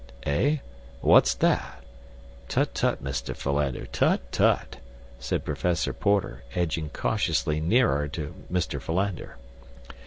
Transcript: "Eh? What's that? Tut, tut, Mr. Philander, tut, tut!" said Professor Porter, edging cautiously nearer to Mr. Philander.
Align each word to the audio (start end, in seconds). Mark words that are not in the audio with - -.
"Eh? 0.23 0.57
What's 1.01 1.35
that? 1.35 1.83
Tut, 2.49 2.73
tut, 2.73 3.03
Mr. 3.03 3.35
Philander, 3.35 3.85
tut, 3.85 4.31
tut!" 4.31 4.77
said 5.19 5.45
Professor 5.45 5.93
Porter, 5.93 6.43
edging 6.55 6.89
cautiously 6.89 7.59
nearer 7.59 8.07
to 8.07 8.33
Mr. 8.51 8.81
Philander. 8.81 9.37